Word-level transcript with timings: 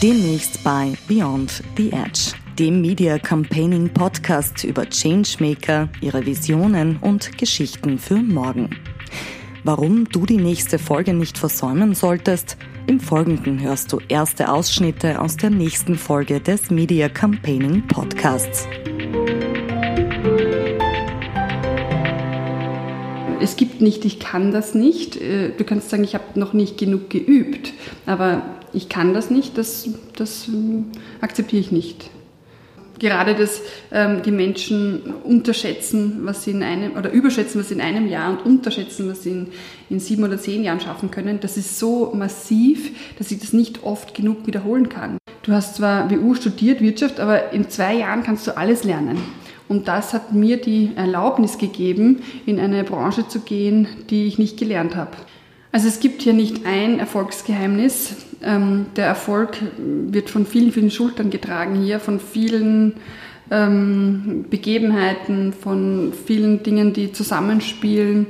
Demnächst 0.00 0.62
bei 0.62 0.92
Beyond 1.08 1.60
the 1.76 1.90
Edge, 1.90 2.32
dem 2.56 2.80
Media 2.80 3.18
Campaigning 3.18 3.88
Podcast 3.88 4.62
über 4.62 4.88
Changemaker, 4.88 5.88
ihre 6.00 6.24
Visionen 6.24 6.98
und 6.98 7.36
Geschichten 7.36 7.98
für 7.98 8.14
morgen. 8.14 8.70
Warum 9.64 10.08
du 10.08 10.24
die 10.24 10.36
nächste 10.36 10.78
Folge 10.78 11.14
nicht 11.14 11.36
versäumen 11.36 11.96
solltest, 11.96 12.56
im 12.86 13.00
Folgenden 13.00 13.60
hörst 13.60 13.92
du 13.92 13.98
erste 14.08 14.52
Ausschnitte 14.52 15.20
aus 15.20 15.36
der 15.36 15.50
nächsten 15.50 15.96
Folge 15.96 16.38
des 16.38 16.70
Media 16.70 17.08
Campaigning 17.08 17.84
Podcasts. 17.88 18.68
Es 23.40 23.56
gibt 23.56 23.80
nicht, 23.80 24.04
ich 24.04 24.20
kann 24.20 24.52
das 24.52 24.76
nicht. 24.76 25.16
Äh, 25.16 25.50
du 25.56 25.64
kannst 25.64 25.90
sagen, 25.90 26.04
ich 26.04 26.14
habe 26.14 26.38
noch 26.38 26.52
nicht 26.52 26.78
genug 26.78 27.10
geübt, 27.10 27.72
aber 28.06 28.57
ich 28.72 28.88
kann 28.88 29.14
das 29.14 29.30
nicht, 29.30 29.58
das, 29.58 29.88
das 30.16 30.48
ähm, 30.48 30.86
akzeptiere 31.20 31.60
ich 31.60 31.72
nicht. 31.72 32.10
Gerade, 32.98 33.34
dass 33.36 33.60
ähm, 33.92 34.22
die 34.22 34.32
Menschen 34.32 35.14
unterschätzen, 35.22 36.20
was 36.24 36.44
sie 36.44 36.50
in 36.50 36.64
einem, 36.64 36.96
oder 36.96 37.12
überschätzen, 37.12 37.60
was 37.60 37.68
sie 37.68 37.74
in 37.74 37.80
einem 37.80 38.08
Jahr 38.08 38.30
und 38.30 38.44
unterschätzen, 38.44 39.08
was 39.08 39.22
sie 39.22 39.30
in, 39.30 39.46
in 39.88 40.00
sieben 40.00 40.24
oder 40.24 40.36
zehn 40.36 40.64
Jahren 40.64 40.80
schaffen 40.80 41.10
können, 41.10 41.38
das 41.40 41.56
ist 41.56 41.78
so 41.78 42.12
massiv, 42.14 42.90
dass 43.18 43.30
ich 43.30 43.38
das 43.38 43.52
nicht 43.52 43.84
oft 43.84 44.14
genug 44.14 44.46
wiederholen 44.46 44.88
kann. 44.88 45.18
Du 45.42 45.52
hast 45.52 45.76
zwar 45.76 46.10
WU 46.10 46.34
studiert, 46.34 46.80
Wirtschaft, 46.80 47.20
aber 47.20 47.52
in 47.52 47.70
zwei 47.70 47.94
Jahren 47.94 48.24
kannst 48.24 48.48
du 48.48 48.56
alles 48.56 48.82
lernen. 48.82 49.18
Und 49.68 49.86
das 49.86 50.12
hat 50.12 50.32
mir 50.32 50.56
die 50.56 50.92
Erlaubnis 50.96 51.58
gegeben, 51.58 52.22
in 52.46 52.58
eine 52.58 52.84
Branche 52.84 53.28
zu 53.28 53.40
gehen, 53.40 53.86
die 54.10 54.26
ich 54.26 54.38
nicht 54.38 54.58
gelernt 54.58 54.96
habe. 54.96 55.12
Also 55.78 55.86
es 55.86 56.00
gibt 56.00 56.22
hier 56.22 56.32
nicht 56.32 56.66
ein 56.66 56.98
Erfolgsgeheimnis. 56.98 58.16
Ähm, 58.42 58.86
der 58.96 59.06
Erfolg 59.06 59.58
wird 59.78 60.28
von 60.28 60.44
vielen, 60.44 60.72
vielen 60.72 60.90
Schultern 60.90 61.30
getragen 61.30 61.80
hier, 61.80 62.00
von 62.00 62.18
vielen 62.18 62.94
ähm, 63.48 64.46
Begebenheiten, 64.50 65.52
von 65.52 66.12
vielen 66.26 66.64
Dingen, 66.64 66.94
die 66.94 67.12
zusammenspielen. 67.12 68.26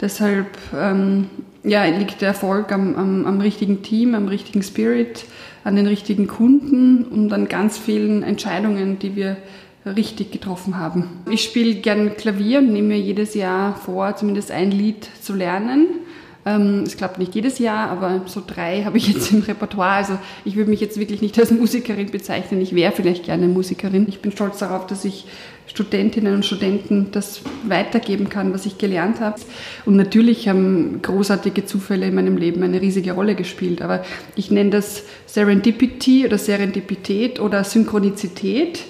Deshalb 0.00 0.56
ähm, 0.72 1.26
ja, 1.64 1.84
liegt 1.86 2.20
der 2.20 2.28
Erfolg 2.28 2.70
am, 2.70 2.94
am, 2.94 3.26
am 3.26 3.40
richtigen 3.40 3.82
Team, 3.82 4.14
am 4.14 4.28
richtigen 4.28 4.62
Spirit, 4.62 5.24
an 5.64 5.74
den 5.74 5.88
richtigen 5.88 6.28
Kunden 6.28 7.02
und 7.02 7.32
an 7.32 7.48
ganz 7.48 7.76
vielen 7.76 8.22
Entscheidungen, 8.22 9.00
die 9.00 9.16
wir 9.16 9.36
richtig 9.84 10.30
getroffen 10.30 10.78
haben. 10.78 11.08
Ich 11.28 11.42
spiele 11.42 11.74
gern 11.74 12.16
Klavier 12.16 12.60
und 12.60 12.72
nehme 12.72 12.94
mir 12.94 13.00
jedes 13.00 13.34
Jahr 13.34 13.74
vor, 13.74 14.14
zumindest 14.14 14.52
ein 14.52 14.70
Lied 14.70 15.08
zu 15.20 15.34
lernen. 15.34 15.88
Ähm, 16.46 16.84
es 16.86 16.96
klappt 16.96 17.18
nicht 17.18 17.34
jedes 17.34 17.58
Jahr, 17.58 17.90
aber 17.90 18.22
so 18.26 18.42
drei 18.46 18.84
habe 18.84 18.96
ich 18.96 19.08
jetzt 19.08 19.32
im 19.32 19.40
Repertoire. 19.40 19.90
Also 19.92 20.18
ich 20.44 20.56
würde 20.56 20.70
mich 20.70 20.80
jetzt 20.80 20.98
wirklich 20.98 21.20
nicht 21.20 21.38
als 21.38 21.50
Musikerin 21.50 22.10
bezeichnen. 22.10 22.60
Ich 22.60 22.74
wäre 22.74 22.92
vielleicht 22.92 23.24
gerne 23.24 23.48
Musikerin. 23.48 24.06
Ich 24.08 24.20
bin 24.20 24.32
stolz 24.32 24.58
darauf, 24.58 24.86
dass 24.86 25.04
ich 25.04 25.26
Studentinnen 25.66 26.34
und 26.34 26.46
Studenten 26.46 27.08
das 27.12 27.42
weitergeben 27.66 28.28
kann, 28.30 28.54
was 28.54 28.66
ich 28.66 28.78
gelernt 28.78 29.20
habe. 29.20 29.38
Und 29.84 29.96
natürlich 29.96 30.48
haben 30.48 31.02
großartige 31.02 31.66
Zufälle 31.66 32.06
in 32.06 32.14
meinem 32.14 32.36
Leben 32.36 32.62
eine 32.62 32.80
riesige 32.80 33.12
Rolle 33.12 33.34
gespielt. 33.34 33.82
Aber 33.82 34.02
ich 34.34 34.50
nenne 34.50 34.70
das 34.70 35.04
Serendipity 35.26 36.24
oder 36.24 36.38
Serendipität 36.38 37.40
oder 37.40 37.64
Synchronizität 37.64 38.84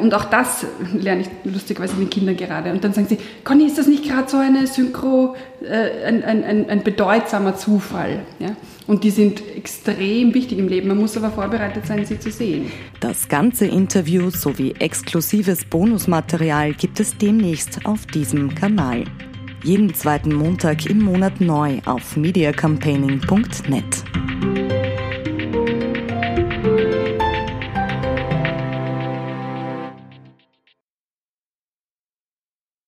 und 0.00 0.14
auch 0.14 0.26
das 0.26 0.66
lerne 0.94 1.22
ich 1.22 1.28
lustigerweise 1.44 1.96
den 1.96 2.10
Kindern 2.10 2.36
gerade. 2.36 2.70
Und 2.70 2.84
dann 2.84 2.92
sagen 2.92 3.06
sie, 3.08 3.18
Conny, 3.44 3.66
ist 3.66 3.78
das 3.78 3.86
nicht 3.86 4.04
gerade 4.04 4.28
so 4.28 4.36
eine 4.36 4.66
Synchro, 4.66 5.36
äh, 5.62 6.06
ein, 6.06 6.22
ein, 6.22 6.68
ein, 6.68 6.82
bedeutsamer 6.82 7.56
Zufall? 7.56 8.20
Ja? 8.38 8.56
Und 8.86 9.04
die 9.04 9.10
sind 9.10 9.42
extrem 9.56 10.34
wichtig 10.34 10.58
im 10.58 10.68
Leben. 10.68 10.88
Man 10.88 10.98
muss 10.98 11.16
aber 11.16 11.30
vorbereitet 11.30 11.86
sein, 11.86 12.04
sie 12.04 12.18
zu 12.18 12.30
sehen. 12.30 12.70
Das 13.00 13.28
ganze 13.28 13.66
Interview 13.66 14.30
sowie 14.30 14.74
exklusives 14.78 15.64
Bonusmaterial 15.64 16.74
gibt 16.74 17.00
es 17.00 17.16
demnächst 17.16 17.86
auf 17.86 18.06
diesem 18.06 18.54
Kanal. 18.54 19.04
Jeden 19.62 19.94
zweiten 19.94 20.34
Montag 20.34 20.86
im 20.86 21.02
Monat 21.02 21.40
neu 21.40 21.80
auf 21.84 22.16
mediacampaigning.net. 22.16 24.19